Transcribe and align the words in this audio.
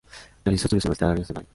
Realizó 0.43 0.65
estudios 0.65 0.85
universitarios 0.85 1.29
en 1.29 1.33
Madrid. 1.35 1.49